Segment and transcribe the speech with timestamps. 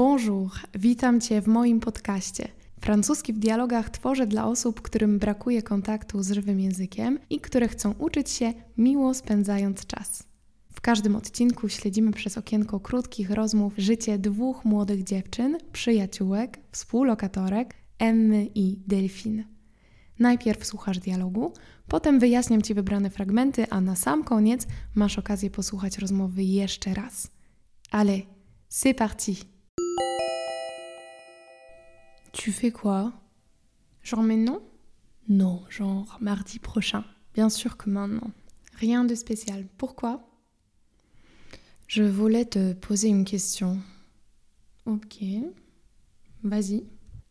[0.00, 2.48] Bonjour, witam Cię w moim podcaście.
[2.80, 7.94] Francuski w dialogach tworzę dla osób, którym brakuje kontaktu z żywym językiem i które chcą
[7.98, 10.22] uczyć się miło spędzając czas.
[10.72, 18.48] W każdym odcinku śledzimy przez okienko krótkich rozmów życie dwóch młodych dziewczyn, przyjaciółek, współlokatorek, Emmy
[18.54, 19.44] i Delfin.
[20.18, 21.52] Najpierw słuchasz dialogu,
[21.88, 27.30] potem wyjaśniam Ci wybrane fragmenty, a na sam koniec masz okazję posłuchać rozmowy jeszcze raz.
[27.90, 28.22] Allez,
[28.70, 29.59] c'est parti!
[32.32, 33.12] Tu fais quoi?
[34.02, 34.62] Genre maintenant
[35.28, 37.04] Non, genre mardi prochain.
[37.34, 38.30] Bien sûr que maintenant.
[38.74, 39.66] Rien de spécial.
[39.76, 40.26] Pourquoi?
[41.86, 43.78] Je voulais te poser une question.
[44.86, 45.22] Ok.
[46.42, 46.84] Vas-y.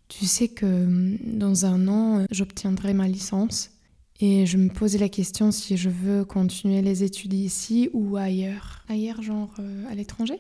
[0.09, 3.71] Tu sais que mm, dans un an, j'obtiendrai ma licence
[4.19, 8.83] et je me posais la question si je veux continuer les études ici ou ailleurs.
[8.89, 10.39] Ailleurs, genre euh, à l'étranger?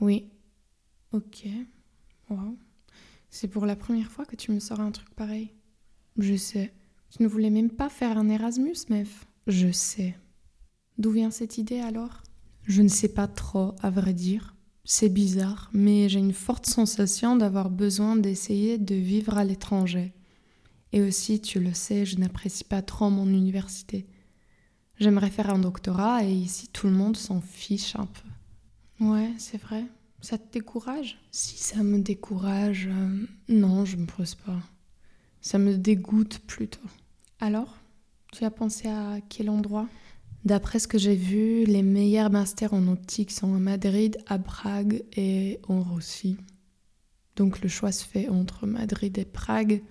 [0.00, 0.26] Oui.
[1.12, 1.46] Ok.
[2.28, 2.56] Wow.
[3.30, 5.52] C'est pour la première fois que tu me sors un truc pareil.
[6.18, 6.72] Je sais.
[7.10, 9.26] Tu ne voulais même pas faire un Erasmus, meuf.
[9.46, 10.16] Je sais.
[10.98, 12.22] D'où vient cette idée alors?
[12.64, 14.54] Je ne sais pas trop, à vrai dire.
[14.84, 20.12] C'est bizarre, mais j'ai une forte sensation d'avoir besoin d'essayer de vivre à l'étranger.
[20.92, 24.06] Et aussi, tu le sais, je n'apprécie pas trop mon université.
[24.98, 29.04] J'aimerais faire un doctorat et ici tout le monde s'en fiche un peu.
[29.04, 29.84] Ouais, c'est vrai.
[30.22, 31.18] Ça te décourage?
[31.30, 34.60] Si ça me décourage, euh, non, je me pose pas.
[35.40, 36.88] Ça me dégoûte plutôt.
[37.40, 37.78] Alors,
[38.32, 39.88] tu as pensé à quel endroit?
[40.44, 45.04] D'après ce que j'ai vu, les meilleurs masters en optique sont à Madrid, à Prague
[45.16, 46.36] et en Russie.
[47.36, 49.82] Donc le choix se fait entre Madrid et Prague.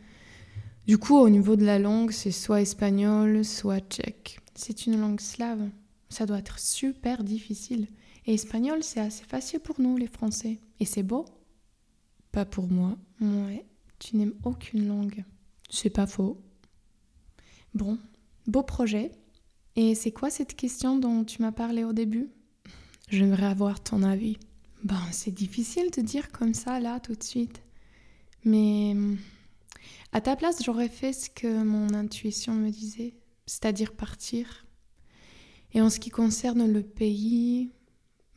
[0.88, 4.40] Du coup, au niveau de la langue, c'est soit espagnol, soit tchèque.
[4.56, 5.70] C'est une langue slave.
[6.10, 7.88] Ça doit être super difficile.
[8.30, 10.60] Et espagnol, c'est assez facile pour nous, les Français.
[10.80, 11.26] Et c'est beau
[12.32, 12.96] Pas pour moi.
[13.20, 13.66] Ouais,
[13.98, 15.26] tu n'aimes aucune langue.
[15.72, 16.40] C'est pas faux.
[17.74, 17.98] Bon,
[18.46, 19.12] beau projet.
[19.76, 22.30] Et c'est quoi cette question dont tu m'as parlé au début?
[23.08, 24.38] J'aimerais avoir ton avis.
[24.84, 27.64] Ben, c'est difficile de dire comme ça, là, tout de suite.
[28.46, 28.96] Mais
[30.12, 33.16] à ta place, j'aurais fait ce que mon intuition me disait,
[33.48, 34.68] c'est-à-dire partir.
[35.74, 37.72] Et en ce qui concerne le pays,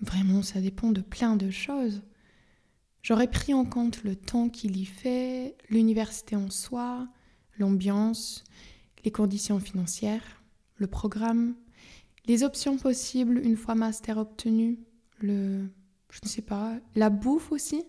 [0.02, 2.02] vraiment, ça dépend de plein de choses.
[3.02, 7.08] J'aurais pris en compte le temps qu'il y fait, l'université en soi,
[7.58, 8.44] l'ambiance,
[9.04, 10.42] les conditions financières,
[10.76, 11.54] le programme,
[12.26, 14.78] les options possibles une fois master obtenu,
[15.20, 15.68] le,
[16.10, 17.84] je ne sais pas, la bouffe aussi,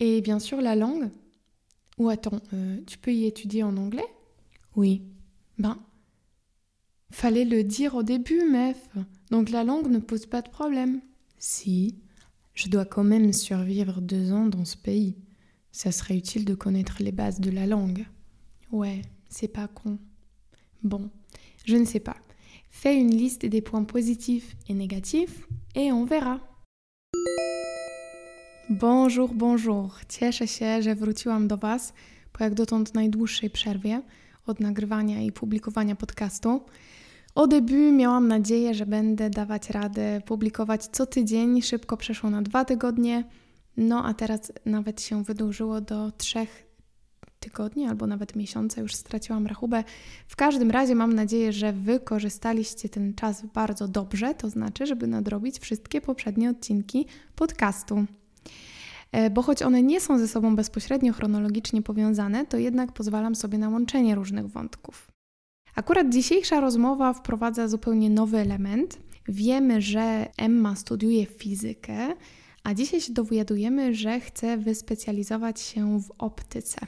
[0.00, 1.10] et bien sûr la langue.
[1.98, 4.06] Ou attends, euh, tu peux y étudier en anglais?
[4.74, 5.02] Oui.
[5.58, 5.78] Ben,
[7.10, 8.88] fallait le dire au début, meuf.
[9.30, 11.00] Donc la langue ne pose pas de problème.
[11.38, 11.96] Si,
[12.54, 15.16] je dois quand même survivre deux ans dans ce pays.
[15.72, 18.06] Ça serait utile de connaître les bases de la langue.
[18.72, 19.98] Ouais, c'est pas con.
[20.82, 21.10] Bon,
[21.64, 22.16] je ne sais pas.
[22.70, 26.40] Fais une liste des points positifs et négatifs et on verra.
[28.70, 30.00] Bonjour, bonjour.
[30.08, 31.92] Cieszę się, że wróciłam do Was
[32.32, 34.02] po jak dotąd najdłuższej przerwie
[34.46, 36.60] od nagrywania i publikowania podcastu.
[37.36, 42.64] Au début miałam nadzieję, że będę dawać radę publikować co tydzień, szybko przeszło na dwa
[42.64, 43.24] tygodnie,
[43.76, 46.66] no a teraz nawet się wydłużyło do trzech
[47.40, 49.84] tygodni albo nawet miesiąca, już straciłam rachubę.
[50.28, 55.58] W każdym razie mam nadzieję, że wykorzystaliście ten czas bardzo dobrze, to znaczy, żeby nadrobić
[55.58, 58.04] wszystkie poprzednie odcinki podcastu.
[59.12, 63.58] E, bo choć one nie są ze sobą bezpośrednio chronologicznie powiązane, to jednak pozwalam sobie
[63.58, 65.15] na łączenie różnych wątków.
[65.76, 68.98] Akurat dzisiejsza rozmowa wprowadza zupełnie nowy element.
[69.28, 72.14] Wiemy, że Emma studiuje fizykę,
[72.64, 76.78] a dzisiaj się dowiadujemy, że chce wyspecjalizować się w optyce.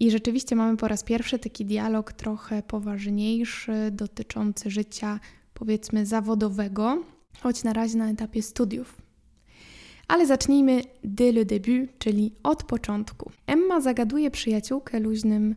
[0.00, 5.20] I rzeczywiście mamy po raz pierwszy taki dialog trochę poważniejszy, dotyczący życia,
[5.54, 7.04] powiedzmy, zawodowego,
[7.40, 9.02] choć na razie na etapie studiów.
[10.08, 13.30] Ale zacznijmy dès le début, czyli od początku.
[13.46, 15.56] Emma zagaduje przyjaciółkę luźnym: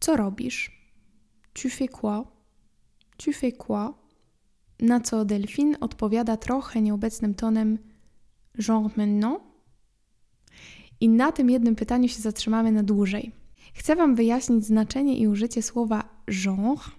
[0.00, 0.75] Co robisz?
[1.56, 2.24] Tu fais quoi?
[3.16, 3.94] Tu fais quoi?
[4.80, 7.78] Na co Delfin odpowiada trochę nieobecnym tonem
[8.58, 9.40] genre maintenant?
[11.00, 13.32] I na tym jednym pytaniu się zatrzymamy na dłużej.
[13.74, 16.90] Chcę Wam wyjaśnić znaczenie i użycie słowa genre,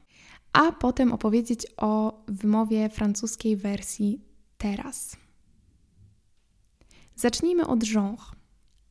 [0.54, 4.21] a potem opowiedzieć o wymowie francuskiej wersji
[4.57, 5.18] teraz.
[7.15, 8.25] Zacznijmy od genre.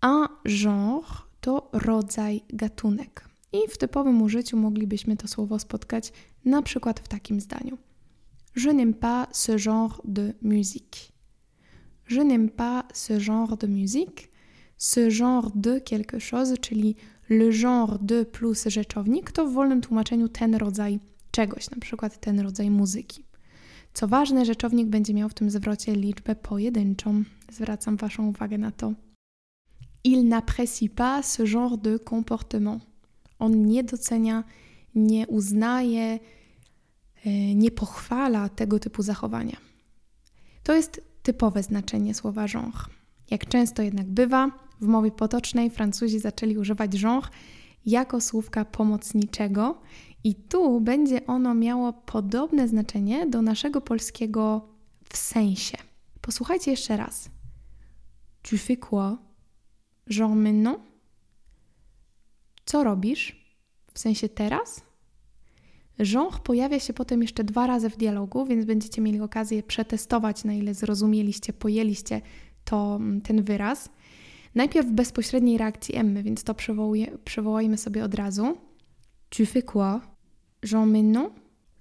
[0.02, 3.35] Un genre to rodzaj, gatunek.
[3.56, 6.12] I w typowym użyciu moglibyśmy to słowo spotkać
[6.44, 7.78] na przykład w takim zdaniu.
[8.56, 11.12] Je n'aime pas ce genre de musique.
[12.08, 14.30] Je n'aime pas ce genre de musique.
[14.76, 16.96] ce genre de quelque chose, czyli
[17.28, 21.00] le genre de plus rzeczownik, to w wolnym tłumaczeniu ten rodzaj
[21.30, 23.24] czegoś, na przykład ten rodzaj muzyki.
[23.94, 27.22] Co ważne, rzeczownik będzie miał w tym zwrocie liczbę pojedynczą.
[27.52, 28.92] Zwracam Waszą uwagę na to.
[30.04, 32.80] Il n'apprécie pas ce genre de comportement.
[33.38, 34.44] On nie docenia,
[34.94, 36.18] nie uznaje,
[37.24, 39.56] e, nie pochwala tego typu zachowania.
[40.62, 42.84] To jest typowe znaczenie słowa genre.
[43.30, 44.50] Jak często jednak bywa,
[44.80, 47.28] w mowie potocznej Francuzi zaczęli używać genre
[47.86, 49.80] jako słówka pomocniczego
[50.24, 54.68] i tu będzie ono miało podobne znaczenie do naszego polskiego
[55.12, 55.76] w sensie.
[56.20, 57.30] Posłuchajcie jeszcze raz.
[58.42, 59.16] Tu fais quoi?
[60.10, 60.78] Genre maintenant?
[62.66, 63.46] Co robisz?
[63.94, 64.82] W sensie teraz?
[65.98, 70.52] Genre pojawia się potem jeszcze dwa razy w dialogu, więc będziecie mieli okazję przetestować, na
[70.52, 72.20] ile zrozumieliście, pojęliście
[72.64, 73.88] to, ten wyraz.
[74.54, 76.54] Najpierw w bezpośredniej reakcji Emmy, więc to
[77.24, 78.56] przywołajmy sobie od razu.
[79.28, 80.00] Tu fais quoi?
[80.64, 81.32] Genre maintenant?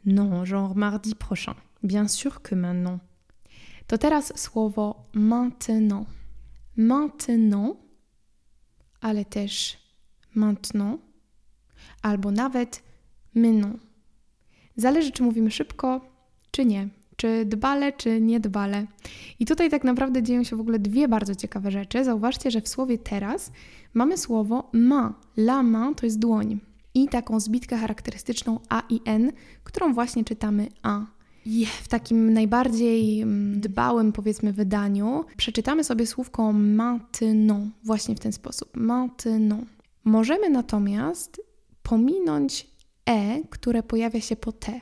[0.06, 1.56] Non, genre mardi prochain.
[1.84, 3.02] Bien sûr que maintenant.
[3.88, 6.08] To teraz słowo maintenant.
[6.78, 7.78] Maintenant,
[9.02, 9.85] ale też
[10.36, 11.02] maintenant,
[12.02, 12.84] albo nawet
[13.36, 13.80] maintenant.
[14.78, 16.02] Zależy, czy mówimy szybko,
[16.52, 16.90] czy nie.
[17.16, 18.88] Czy dbale, czy niedbale.
[19.40, 22.04] I tutaj tak naprawdę dzieją się w ogóle dwie bardzo ciekawe rzeczy.
[22.04, 23.52] Zauważcie, że w słowie teraz
[23.94, 25.14] mamy słowo ma.
[25.38, 26.60] La main to jest dłoń.
[26.94, 29.32] I taką zbitkę charakterystyczną a i n,
[29.64, 31.06] którą właśnie czytamy a.
[31.46, 38.32] I w takim najbardziej mm, dbałym, powiedzmy, wydaniu przeczytamy sobie słówko maintenant właśnie w ten
[38.32, 38.78] sposób.
[38.78, 39.75] Maintenant.
[40.06, 41.42] Możemy natomiast
[41.84, 42.68] pominąć
[43.06, 44.82] e, które pojawia się po t,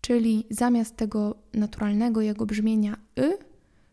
[0.00, 3.38] czyli zamiast tego naturalnego jego brzmienia y,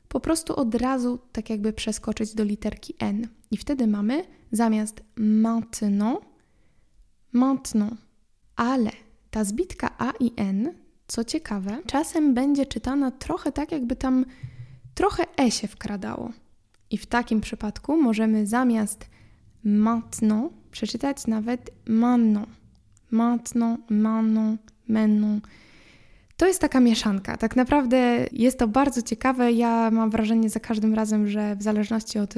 [0.07, 3.27] po prostu od razu tak jakby przeskoczyć do literki n.
[3.51, 6.19] I wtedy mamy zamiast maintenant,
[7.31, 8.01] maintenant.
[8.56, 8.92] Ale
[9.31, 10.74] ta zbitka a i n,
[11.07, 14.25] co ciekawe, czasem będzie czytana trochę tak, jakby tam
[14.95, 16.31] trochę e się wkradało.
[16.89, 19.12] I w takim przypadku możemy zamiast
[19.63, 22.50] maintenant przeczytać nawet maintenant
[23.13, 24.57] maintenant, maintenant,
[24.88, 25.44] maintenant.
[26.38, 27.38] To jest taka mieszanka.
[27.38, 29.51] Tak naprawdę jest to bardzo ciekawe.
[29.51, 32.33] Ja mam wrażenie za każdym razem, że w zależności od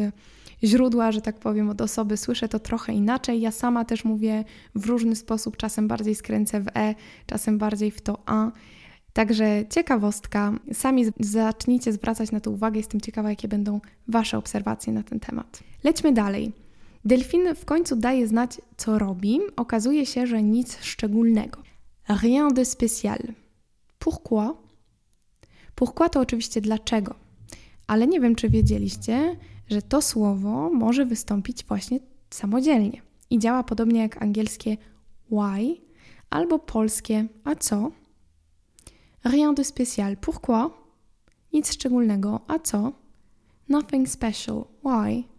[0.63, 3.41] źródła, że tak powiem, od osoby, słyszę to trochę inaczej.
[3.41, 4.43] Ja sama też mówię
[4.75, 6.95] w różny sposób, czasem bardziej skręcę w E,
[7.25, 8.51] czasem bardziej w to A.
[9.13, 10.53] Także ciekawostka.
[10.73, 12.77] Sami zacznijcie zwracać na to uwagę.
[12.77, 15.59] Jestem ciekawa, jakie będą Wasze obserwacje na ten temat.
[15.83, 16.64] Lećmy dalej.
[17.05, 19.39] Delfin w końcu daje znać, co robi.
[19.55, 21.61] Okazuje się, że nic szczególnego.
[22.07, 23.33] Rien de spécial.
[23.99, 24.49] Pourquoi?
[25.75, 27.15] Pourquoi to oczywiście dlaczego.
[27.87, 29.37] Ale nie wiem, czy wiedzieliście,
[29.69, 31.99] że to słowo może wystąpić właśnie
[32.29, 33.01] samodzielnie.
[33.29, 34.77] I działa podobnie jak angielskie
[35.31, 35.77] why
[36.29, 37.91] albo polskie a co?
[39.23, 40.17] Rien de spécial.
[40.17, 40.69] Pourquoi?
[41.53, 42.39] Nic szczególnego.
[42.47, 42.91] A co?
[43.69, 44.65] Nothing special.
[44.83, 45.34] Why?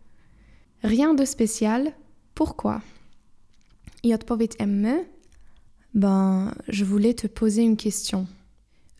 [0.83, 1.93] Rien de spécial.
[2.35, 2.81] Pourquoi
[4.03, 5.05] I odpowiedź Emmy.
[5.95, 8.27] Ben, je voulais te poser une question.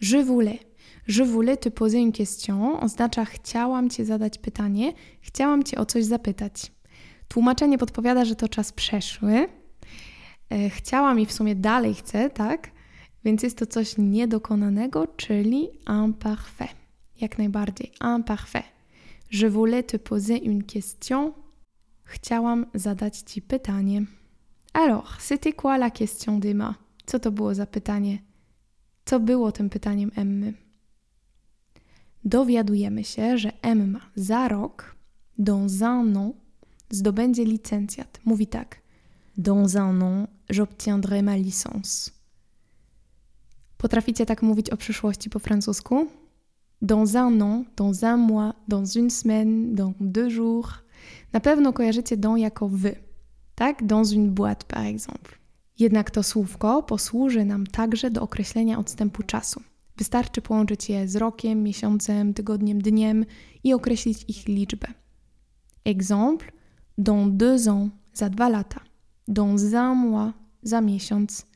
[0.01, 0.61] Je voulais.
[1.07, 6.05] Je voulais te poser une question oznacza chciałam Cię zadać pytanie, chciałam Cię o coś
[6.05, 6.73] zapytać.
[7.29, 9.49] Tłumaczenie podpowiada, że to czas przeszły.
[10.51, 12.71] E, chciałam i w sumie dalej chcę, tak?
[13.25, 15.69] Więc jest to coś niedokonanego, czyli
[16.05, 16.77] imparfait.
[17.21, 18.67] Jak najbardziej, imparfait.
[19.33, 21.33] Je voulais te poser une question
[22.07, 24.03] Chciałam zadać Ci pytanie.
[24.73, 26.75] Alors, c'était quoi la question d'Emma?
[27.07, 28.19] Co to było za pytanie?
[29.05, 30.55] Co było tym pytaniem Emmy?
[32.25, 34.97] Dowiadujemy się, że Emma za rok,
[35.39, 36.33] dans un an,
[36.91, 38.21] zdobędzie licencjat.
[38.25, 38.83] Mówi tak:
[39.39, 42.11] Dans un an, j'obtiendrai ma licence.
[43.77, 46.07] Potraficie tak mówić o przyszłości po francusku?
[46.83, 50.86] Dans un an, dans un mois, dans une semaine, dans deux jours,
[51.33, 52.97] na pewno kojarzycie dom jako wy,
[53.55, 53.87] tak?
[53.87, 55.33] Dans une boîte, par exemple.
[55.79, 59.63] Jednak to słówko posłuży nam także do określenia odstępu czasu.
[59.97, 63.25] Wystarczy połączyć je z rokiem, miesiącem, tygodniem, dniem
[63.65, 64.89] i określić ich liczbę.
[65.85, 66.53] Exemple,
[66.99, 68.81] dans deux ans, za dwa lata.
[69.29, 70.33] Dans un mois,
[70.63, 71.47] za miesiąc.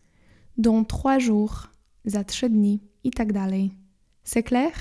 [0.59, 1.69] Dans trois jours,
[2.05, 3.71] za trzy dni i tak dalej.
[4.25, 4.73] C'est clair?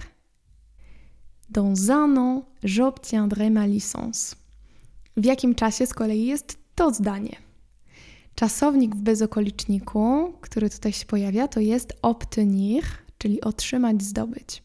[1.50, 4.36] Dans un an, j'obtiendrai ma licence.
[5.20, 7.36] W jakim czasie z kolei jest to zdanie?
[8.36, 12.84] Czasownik w bezokoliczniku, który tutaj się pojawia, to jest obtenir,
[13.18, 14.64] czyli otrzymać, zdobyć.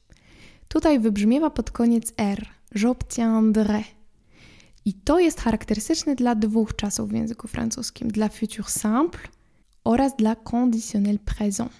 [0.68, 3.84] Tutaj wybrzmiewa pod koniec R, j'obtiendrai.
[4.84, 9.20] I to jest charakterystyczne dla dwóch czasów w języku francuskim: dla futur simple
[9.84, 11.72] oraz dla conditionnel présent.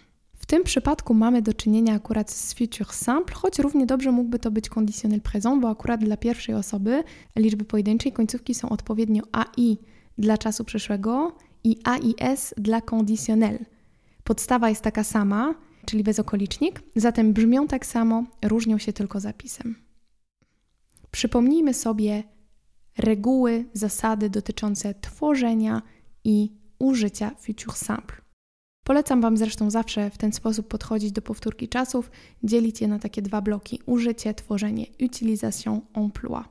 [0.44, 4.50] W tym przypadku mamy do czynienia akurat z future simple, choć równie dobrze mógłby to
[4.50, 7.04] być conditionnel présent, bo akurat dla pierwszej osoby
[7.36, 9.78] liczby pojedynczej końcówki są odpowiednio AI
[10.18, 11.32] dla czasu przyszłego
[11.64, 13.58] i AIS dla conditionnel.
[14.24, 15.54] Podstawa jest taka sama,
[15.86, 19.74] czyli bezokolicznik, zatem brzmią tak samo, różnią się tylko zapisem.
[21.10, 22.22] Przypomnijmy sobie
[22.98, 25.82] reguły, zasady dotyczące tworzenia
[26.24, 28.23] i użycia future simple.
[28.84, 32.10] Polecam Wam zresztą zawsze w ten sposób podchodzić do powtórki czasów,
[32.42, 36.44] dzielić je na takie dwa bloki: użycie, tworzenie, utilisation, emploi.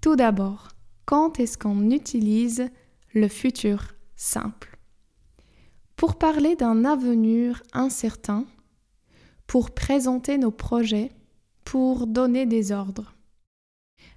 [0.00, 0.68] Tout d'abord,
[1.04, 2.70] quand est-ce qu'on utilise
[3.14, 3.78] le futur
[4.16, 4.68] simple
[5.96, 8.44] Pour parler d'un avenir incertain,
[9.46, 11.08] pour présenter nos projets,
[11.64, 13.12] pour donner des ordres.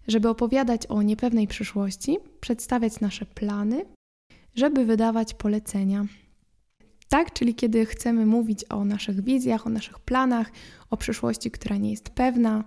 [0.07, 3.85] Żeby opowiadać o niepewnej przyszłości, przedstawiać nasze plany,
[4.55, 6.05] żeby wydawać polecenia,
[7.11, 7.33] tak?
[7.33, 10.51] Czyli kiedy chcemy mówić o naszych wizjach, o naszych planach,
[10.89, 12.63] o przyszłości, która nie jest pewna.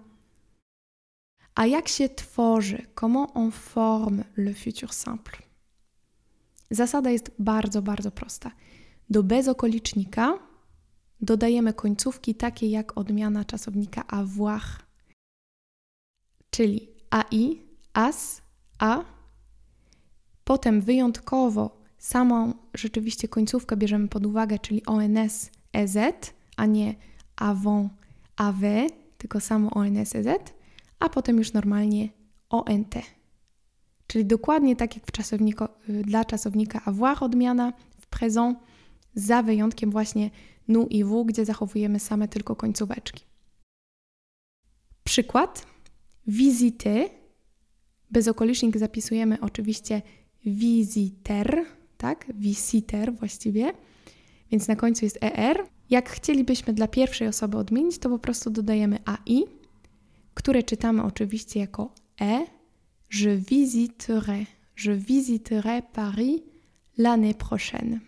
[1.54, 2.86] A jak się tworzy?
[3.00, 5.38] Comment on forme le futur simple?
[6.70, 8.50] Zasada jest bardzo, bardzo prosta.
[9.10, 10.38] Do bezokolicznika
[11.20, 14.62] dodajemy końcówki takie jak odmiana czasownika avoir,
[16.50, 18.42] czyli ai, as,
[18.78, 19.04] a.
[20.44, 25.96] Potem wyjątkowo samą rzeczywiście końcówkę bierzemy pod uwagę, czyli ONS EZ,
[26.56, 26.94] a nie
[27.36, 27.92] avant
[28.36, 28.62] AW,
[29.18, 30.28] tylko samo ONS EZ,
[30.98, 32.08] a potem już normalnie
[32.50, 32.94] ONT.
[34.06, 38.58] Czyli dokładnie tak jak czasowniku, dla czasownika avoir odmiana w présent,
[39.14, 40.30] za wyjątkiem właśnie
[40.68, 43.24] nu i w, gdzie zachowujemy same tylko końcóweczki.
[45.04, 45.66] Przykład.
[46.26, 47.08] Visiter.
[48.10, 50.02] Bezokolicznik zapisujemy oczywiście
[50.46, 51.66] visiter,
[52.04, 52.26] tak?
[52.34, 53.72] Visiter właściwie,
[54.50, 55.66] więc na końcu jest ER.
[55.90, 59.44] Jak chcielibyśmy dla pierwszej osoby odmienić, to po prostu dodajemy AI,
[60.34, 62.46] które czytamy oczywiście jako E.
[63.20, 64.46] Je visiterai,
[64.84, 66.40] je visiterai Paris
[66.98, 68.00] l'année prochaine.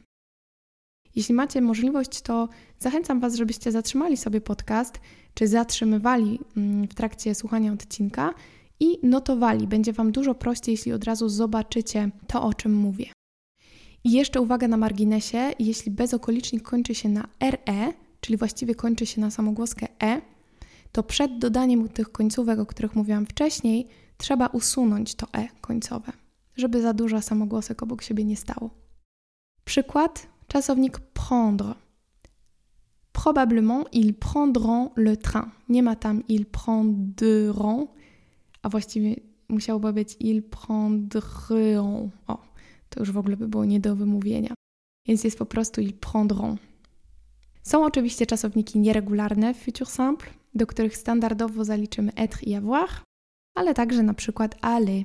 [1.14, 2.48] Jeśli macie możliwość, to
[2.78, 5.00] zachęcam Was, żebyście zatrzymali sobie podcast,
[5.34, 8.34] czy zatrzymywali mm, w trakcie słuchania odcinka
[8.80, 9.66] i notowali.
[9.66, 13.15] Będzie Wam dużo prościej, jeśli od razu zobaczycie to, o czym mówię.
[14.06, 19.20] I jeszcze uwaga na marginesie, jeśli bezokolicznik kończy się na RE, czyli właściwie kończy się
[19.20, 20.20] na samogłoskę E,
[20.92, 26.12] to przed dodaniem tych końcówek, o których mówiłam wcześniej, trzeba usunąć to E końcowe,
[26.56, 28.70] żeby za dużo samogłosek obok siebie nie stało.
[29.64, 31.75] Przykład, czasownik prendre.
[33.12, 35.50] Probablement ils prendront le train.
[35.68, 37.90] Nie ma tam ils prendront,
[38.62, 39.16] a właściwie
[39.48, 42.12] musiałoby być ils prendront.
[42.26, 42.55] O,
[42.88, 44.54] to już w ogóle by było nie do wymówienia.
[45.06, 46.60] Więc jest po prostu ils prendront.
[47.62, 52.88] Są oczywiście czasowniki nieregularne w futur simple, do których standardowo zaliczymy être i avoir,
[53.54, 55.04] ale także na przykład aller.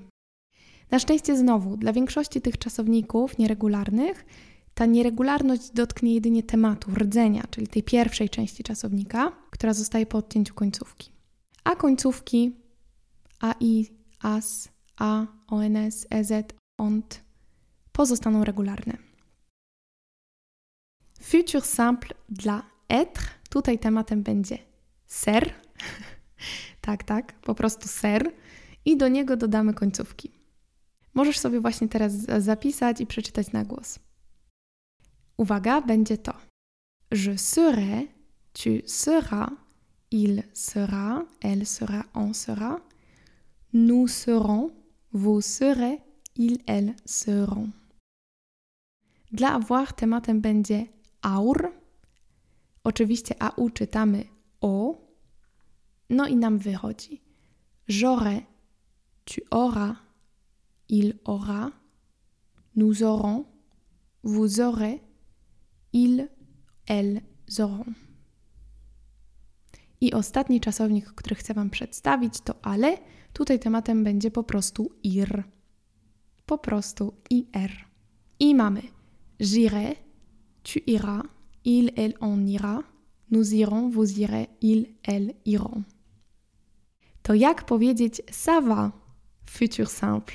[0.92, 4.26] Na szczęście znowu, dla większości tych czasowników nieregularnych
[4.74, 10.54] ta nieregularność dotknie jedynie tematu, rdzenia, czyli tej pierwszej części czasownika, która zostaje po odcięciu
[10.54, 11.12] końcówki.
[11.64, 12.56] A końcówki
[13.40, 13.88] AI,
[14.22, 16.32] AS, A, ONS, EZ,
[16.78, 17.24] ONT
[17.92, 18.98] pozostaną regularne.
[21.22, 23.22] Futur simple dla être.
[23.50, 24.58] Tutaj tematem będzie
[25.08, 25.54] ser.
[26.82, 28.32] tak, tak, po prostu ser.
[28.86, 30.32] I do niego dodamy końcówki.
[31.14, 34.00] Możesz sobie właśnie teraz zapisać i przeczytać na głos.
[35.38, 36.34] Uwaga, będzie to.
[37.12, 38.08] Je serai,
[38.54, 39.50] tu seras,
[40.12, 42.80] il sera, elle sera, on sera,
[43.74, 44.72] nous serons,
[45.12, 46.00] vous serez,
[46.36, 47.72] ils, elles seront.
[49.32, 50.86] Dla avoir tematem będzie
[51.22, 51.72] aur.
[52.84, 54.24] Oczywiście AU czytamy
[54.62, 55.02] O.
[56.10, 57.22] No i nam wychodzi.
[57.88, 58.46] J'aurai,
[59.26, 59.96] tu auras,
[60.90, 61.72] il aura,
[62.76, 63.46] nous aurons,
[64.24, 65.00] vous aurez,
[65.94, 66.28] ils,
[66.88, 67.22] elles
[67.60, 67.94] auront.
[70.02, 72.98] I ostatni czasownik, który chcę Wam przedstawić, to ale.
[73.34, 75.44] Tutaj tematem będzie po prostu ir.
[76.46, 77.72] Po prostu ir.
[78.40, 78.82] I mamy
[79.42, 79.98] J'irai,
[80.64, 81.24] tu iras,
[81.66, 82.84] il, elle, on ira,
[83.32, 85.84] nous irons, vous irez, il, elle iront.
[87.24, 88.92] To jak powiedzieć ça va
[89.46, 90.34] futur simple?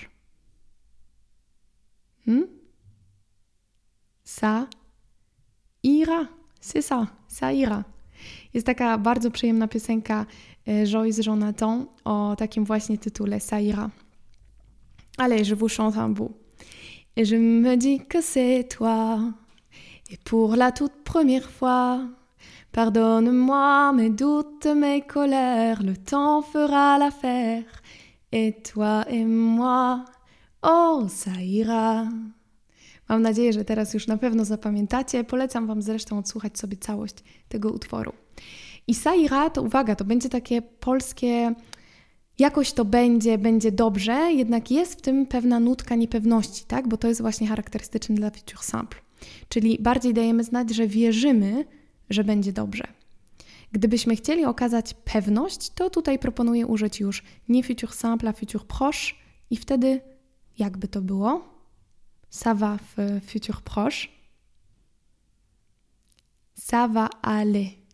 [2.26, 2.46] Hmm?
[4.24, 4.68] Ça
[5.82, 6.28] ira,
[6.60, 7.84] c'est ça, ça ira.
[8.54, 10.26] Jest taka bardzo przyjemna piosenka
[10.66, 13.90] e, Joyce Jonathan o takim właśnie tytule Ça ira.
[15.18, 16.45] Allez, je vous chante un bout.
[17.16, 19.20] Et je me dis que c'est toi.
[20.10, 22.00] Et pour la toute première fois,
[22.72, 27.64] pardonne-moi mes doutes, mes colères, le temps fera l'affaire.
[28.32, 30.04] Et toi et moi,
[30.62, 32.06] oh, ça ira.
[33.08, 35.24] Mam nadzieję, że teraz już na pewno zapamiętacie.
[35.24, 37.14] Polecam Wam zresztą odsłuchać sobie całość
[37.48, 38.12] tego utworu.
[38.86, 41.54] I Saira to uwaga, to będzie takie polskie
[42.38, 46.88] jakoś to będzie, będzie dobrze, jednak jest w tym pewna nutka niepewności, tak?
[46.88, 49.00] Bo to jest właśnie charakterystyczne dla future simple.
[49.48, 51.64] Czyli bardziej dajemy znać, że wierzymy,
[52.10, 52.84] że będzie dobrze.
[53.72, 59.14] Gdybyśmy chcieli okazać pewność, to tutaj proponuję użyć już nie future simple, a future proche
[59.50, 60.00] i wtedy
[60.58, 61.56] jakby to było?
[62.30, 64.08] Ça va w future proche.
[66.58, 67.85] Ça va aller.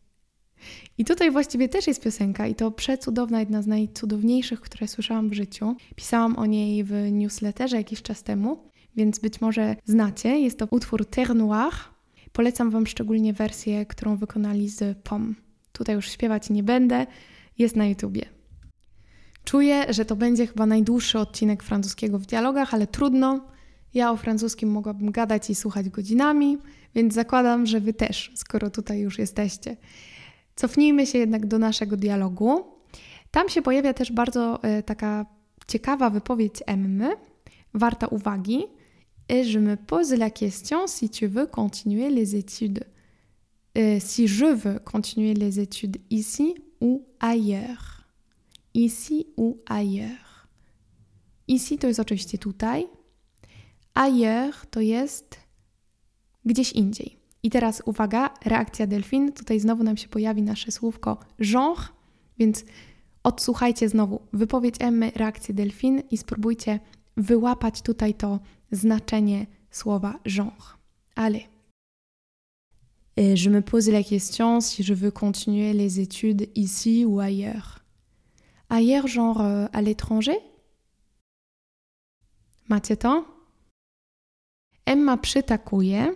[0.99, 5.33] I tutaj właściwie też jest piosenka i to przecudowna, jedna z najcudowniejszych, które słyszałam w
[5.33, 5.77] życiu.
[5.97, 10.41] Pisałam o niej w newsletterze jakiś czas temu, więc być może znacie.
[10.41, 11.77] Jest to utwór Terre Noire.
[12.33, 15.35] Polecam Wam szczególnie wersję, którą wykonali z POM.
[15.73, 17.07] Tutaj już śpiewać nie będę,
[17.59, 18.27] jest na YouTubie.
[19.45, 23.41] Czuję, że to będzie chyba najdłuższy odcinek francuskiego w dialogach, ale trudno.
[23.95, 26.59] Ja o francuskim mogłabym gadać i słuchać godzinami,
[26.95, 29.77] więc zakładam, że Wy też, skoro tutaj już jesteście.
[30.57, 32.65] Cofnijmy się jednak do naszego dialogu.
[33.31, 35.27] Tam się pojawia też bardzo e, taka
[35.67, 37.17] ciekawa wypowiedź Emmy,
[37.75, 38.65] warta uwagi.
[39.29, 42.85] Et je me pose la question si tu veux continuer les études.
[43.79, 48.05] Euh, si je veux continuer les études ici ou ailleurs.
[48.75, 50.49] Ici ou ailleurs.
[51.49, 52.87] Ici to jest oczywiście tutaj.
[53.95, 55.41] Ailleurs to jest
[56.45, 57.22] gdzieś indziej.
[57.43, 59.33] I teraz uwaga, reakcja delfin.
[59.33, 61.89] Tutaj znowu nam się pojawi nasze słówko genre,
[62.39, 62.65] więc
[63.23, 66.81] odsłuchajcie znowu wypowiedź Emmy, reakcję delfin i spróbujcie
[67.17, 70.77] wyłapać tutaj to znaczenie słowa genre.
[71.15, 71.43] Allez.
[73.17, 77.81] Et je me pose la question si je veux continuer les études ici ou ailleurs.
[78.69, 80.39] Ailleurs, genre euh, à l'étranger
[82.69, 83.25] Macie to?
[84.87, 86.15] Emma przytakuje,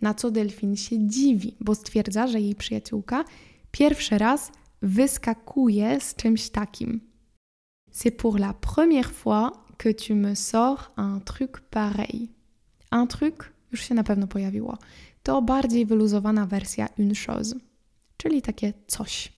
[0.00, 3.24] na co delfin się dziwi, bo stwierdza, że jej przyjaciółka
[3.70, 7.00] pierwszy raz wyskakuje z czymś takim.
[7.92, 12.28] C'est pour la première fois que tu me sors un truc pareil.
[12.92, 13.34] Un truc
[13.72, 14.78] już się na pewno pojawiło.
[15.22, 17.54] To bardziej wyluzowana wersja une chose,
[18.16, 19.32] czyli takie coś.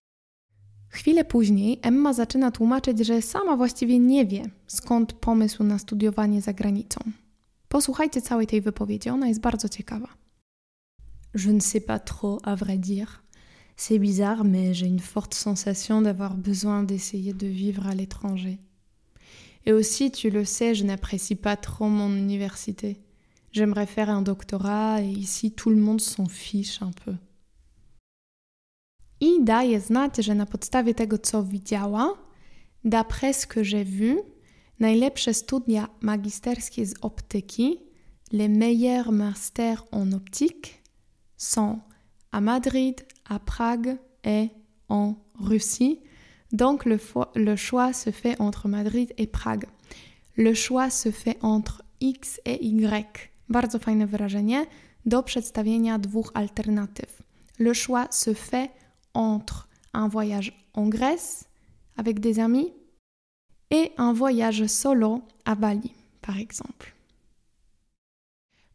[0.88, 6.52] Chwilę później Emma zaczyna tłumaczyć, że sama właściwie nie wie, skąd pomysł na studiowanie za
[6.52, 7.00] granicą.
[7.68, 10.08] Posłuchajcie całej tej wypowiedzi, ona jest bardzo ciekawa.
[11.34, 13.22] Je ne sais pas trop, à vrai dire.
[13.76, 18.58] C'est bizarre, mais j'ai une forte sensation d'avoir besoin d'essayer de vivre à l'étranger.
[19.66, 23.00] Et aussi, tu le sais, je n'apprécie pas trop mon université.
[23.52, 27.14] J'aimerais faire un doctorat et ici tout le monde s'en fiche un peu.
[29.20, 32.18] I daje znać, że na podstawie tego, co widziała,
[32.84, 34.18] d'après ce que j'ai vu,
[34.78, 37.80] najlepsze studia magisterskie z optyki,
[38.32, 40.79] les meilleurs masters en optique,
[41.40, 41.81] sont
[42.33, 44.50] à Madrid, à Prague et
[44.88, 46.00] en Russie.
[46.53, 49.64] Donc le, choix se fait entre Madrid et Prague.
[50.37, 53.31] Le choix se fait entre X et Y.
[53.48, 54.66] Bardzo fajne wyrażenie
[55.07, 57.22] do przedstawienia dwóch alternatyw.
[57.59, 58.70] Le choix se fait
[59.14, 61.48] entre un voyage en Grèce
[61.96, 62.72] avec des amis
[63.70, 66.94] et un voyage solo à Bali, par exemple.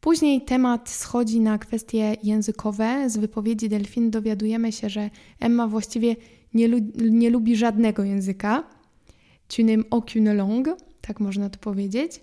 [0.05, 3.09] Później temat schodzi na kwestie językowe.
[3.09, 6.15] Z wypowiedzi Delfin dowiadujemy się, że Emma właściwie
[6.53, 6.77] nie, lu
[7.09, 8.63] nie lubi żadnego języka.
[9.47, 12.21] Tu n'aimes aucune langue, tak można to powiedzieć.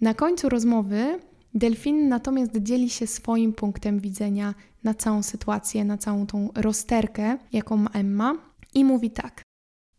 [0.00, 1.20] Na końcu rozmowy
[1.54, 7.76] Delfin natomiast dzieli się swoim punktem widzenia na całą sytuację, na całą tą rozterkę, jaką
[7.76, 8.34] ma Emma,
[8.74, 9.42] i mówi tak.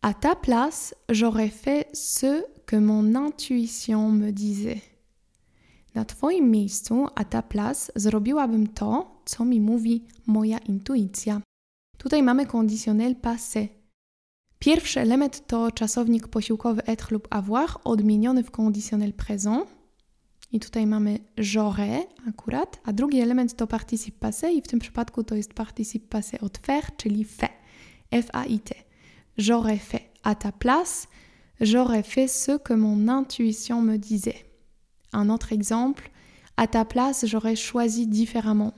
[0.02, 4.95] À ta place, j'aurais fait ce que mon intuition me disait.
[5.96, 11.42] Na Twoim miejscu, a ta place, zrobiłabym to, co mi mówi moja intuicja.
[11.98, 13.68] Tutaj mamy conditionnel passé.
[14.60, 19.68] Pierwszy element to czasownik posiłkowy être lub avoir, odmieniony w conditionnel présent.
[20.52, 25.24] I tutaj mamy j'aurais akurat, a drugi element to participe passé i w tym przypadku
[25.24, 27.54] to jest participe passé od faire, czyli fait.
[28.12, 28.76] F-A-I-T.
[29.38, 31.08] J'aurais fait à ta place,
[31.62, 34.55] j'aurais fait ce que mon intuition me disait.
[35.16, 36.10] Un autre exemple,
[36.58, 38.74] à ta place, j'aurais choisi différemment.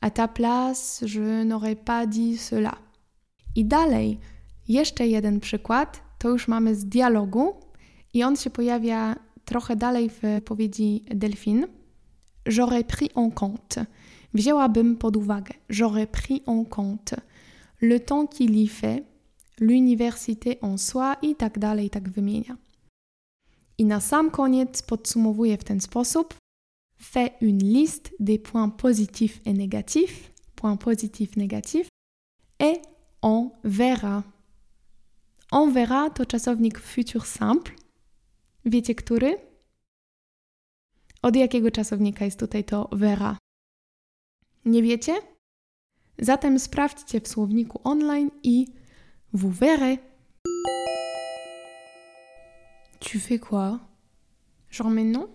[0.00, 2.78] À ta place, je n'aurais pas dit cela.
[3.54, 4.18] I dalej,
[4.68, 7.54] jeszcze jeden przykład, to już mamy z dialogu
[8.14, 10.80] i on się pojawia trochę dalej w powiedzi
[11.14, 11.66] Delphine.
[12.46, 13.86] J'aurais pris en compte.
[14.34, 15.54] Wzięłabym pod uwagę.
[15.68, 17.14] J'aurais pris en compte.
[17.80, 19.04] Le temps qu'il y fait,
[19.58, 22.56] l'université en soi i tak dalej, tak wymienia.
[23.80, 26.34] I na sam koniec podsumowuje w ten sposób.
[26.98, 31.88] Fais une liste des points positifs et négatifs, points positifs, négatifs,
[32.58, 32.82] et
[33.22, 34.22] on verra.
[35.50, 37.74] On verra to czasownik futur simple.
[38.64, 39.38] Wiecie który?
[41.22, 43.38] Od jakiego czasownika jest tutaj to verra?
[44.64, 45.14] Nie wiecie?
[46.18, 48.66] Zatem sprawdźcie w słowniku online i
[49.32, 50.09] vous verrez.
[53.10, 53.80] Tu fais quoi?
[54.70, 55.26] Genre maintenant?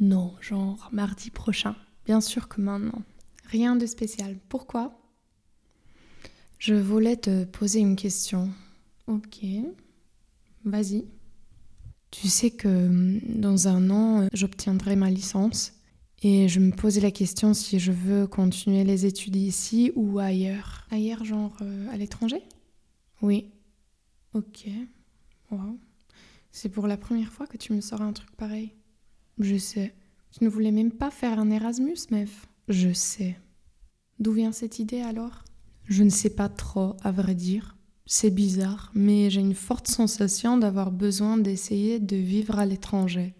[0.00, 1.76] Non, genre mardi prochain.
[2.06, 3.04] Bien sûr que maintenant.
[3.44, 4.36] Rien de spécial.
[4.48, 5.00] Pourquoi?
[6.58, 8.50] Je voulais te poser une question.
[9.06, 9.46] Ok.
[10.64, 11.04] Vas-y.
[12.10, 15.72] Tu sais que hum, dans un an, j'obtiendrai ma licence
[16.20, 20.84] et je me posais la question si je veux continuer les études ici ou ailleurs.
[20.90, 22.42] Ailleurs, genre euh, à l'étranger?
[23.22, 23.52] Oui.
[24.32, 24.66] Ok.
[25.52, 25.78] Wow.
[26.56, 28.76] C'est pour la première fois que tu me sors un truc pareil.
[29.40, 29.92] Je sais.
[30.30, 32.46] Tu ne voulais même pas faire un Erasmus, meuf.
[32.68, 33.36] Je sais.
[34.20, 35.42] D'où vient cette idée alors?
[35.88, 37.76] Je ne sais pas trop, à vrai dire.
[38.06, 43.34] C'est bizarre, mais j'ai une forte sensation d'avoir besoin d'essayer de vivre à l'étranger.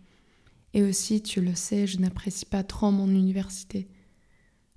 [0.72, 3.87] Et aussi, tu le sais, je n'apprécie pas trop mon université.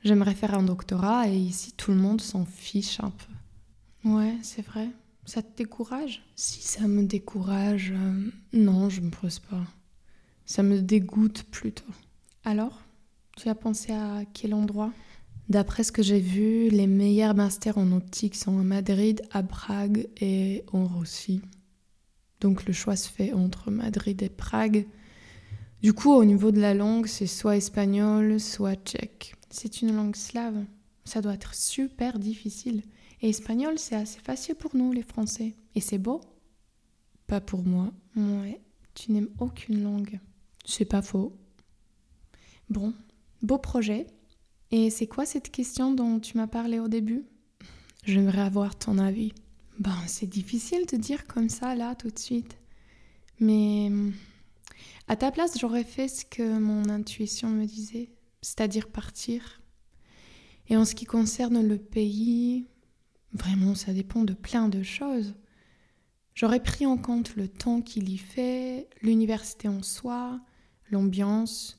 [0.04, 4.10] J'aimerais faire un doctorat et ici tout le monde s'en fiche un peu.
[4.12, 4.92] Ouais, c'est vrai.
[5.28, 6.24] Ça te décourage?
[6.38, 9.62] Si ça me décourage, euh, non, je me pose pas.
[10.46, 11.92] Ça me dégoûte plutôt.
[12.46, 12.82] Alors,
[13.36, 14.94] tu as pensé à quel endroit?
[15.50, 20.08] D'après ce que j'ai vu, les meilleurs masters en optique sont à Madrid, à Prague
[20.22, 21.42] et en Russie.
[22.40, 24.88] Donc le choix se fait entre Madrid et Prague.
[25.82, 29.36] Du coup, au niveau de la langue, c'est soit espagnol, soit tchèque.
[29.50, 30.64] C'est une langue slave.
[31.04, 32.84] Ça doit être super difficile.
[33.22, 35.56] Et espagnol, c'est assez facile pour nous, les Français.
[35.76, 36.22] Et c'est beau?
[37.26, 37.92] Pas pour moi.
[38.16, 38.62] Ouais,
[38.94, 40.20] tu n'aimes aucune langue.
[40.66, 41.36] C'est pas faux.
[42.70, 42.94] Bon,
[43.42, 44.08] beau projet.
[44.72, 47.26] Et c'est quoi cette question dont tu m'as parlé au début?
[48.04, 49.34] J'aimerais avoir ton avis.
[49.80, 52.58] Ben, c'est difficile de dire comme ça, là, tout de suite.
[53.40, 53.92] Mais
[55.08, 58.10] à ta place, j'aurais fait ce que mon intuition me disait,
[58.42, 59.62] c'est-à-dire partir.
[60.70, 62.66] Et en ce qui concerne le pays,
[63.34, 65.36] vraiment, ça dépend de plein de choses.
[66.36, 70.40] J'aurais pris en compte le temps qu'il y fait, l'université en soi,
[70.92, 71.76] l'ambiance,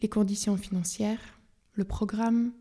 [0.00, 1.38] les conditions financières
[1.74, 2.52] le programme,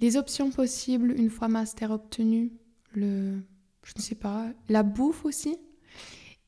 [0.00, 2.52] les options possibles une fois master obtenu,
[2.92, 3.42] le,
[3.84, 5.56] je ne sais pas, la bouffe aussi,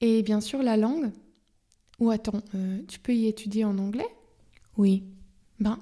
[0.00, 1.10] et bien sûr la langue.
[1.98, 4.08] Ou attends, euh, tu peux y étudier en anglais?
[4.78, 5.04] Oui.
[5.58, 5.78] Ben,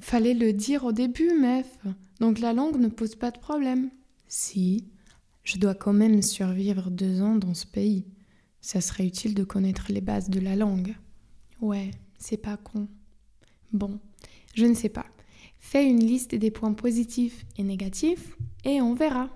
[0.00, 1.78] fallait le dire au début, meuf.
[2.20, 3.90] Donc la langue ne pose pas de problème.
[4.28, 4.84] Si,
[5.42, 8.04] je dois quand même survivre deux ans dans ce pays.
[8.60, 10.94] Ça serait utile de connaître les bases de la langue.
[11.62, 12.86] Ouais, c'est pas con.
[13.72, 13.98] Bon,
[14.54, 15.06] je ne sais pas.
[15.58, 19.30] Fais une liste des points positifs et négatifs et on verra.